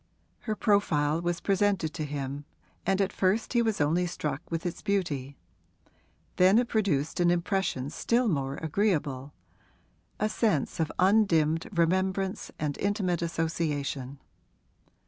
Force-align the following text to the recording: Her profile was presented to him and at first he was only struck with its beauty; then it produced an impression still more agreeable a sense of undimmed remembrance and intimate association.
Her 0.49 0.55
profile 0.55 1.21
was 1.21 1.41
presented 1.41 1.93
to 1.93 2.05
him 2.05 2.45
and 2.87 2.99
at 2.99 3.13
first 3.13 3.53
he 3.53 3.61
was 3.61 3.79
only 3.79 4.07
struck 4.07 4.41
with 4.49 4.65
its 4.65 4.81
beauty; 4.81 5.37
then 6.37 6.57
it 6.57 6.67
produced 6.67 7.19
an 7.19 7.29
impression 7.29 7.91
still 7.91 8.27
more 8.27 8.55
agreeable 8.63 9.35
a 10.19 10.27
sense 10.27 10.79
of 10.79 10.91
undimmed 10.97 11.67
remembrance 11.71 12.49
and 12.57 12.79
intimate 12.79 13.21
association. 13.21 14.17